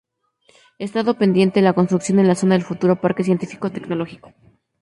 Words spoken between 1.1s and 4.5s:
pendiente la construcción en la zona del futuro Parque Científico-Tecnológico.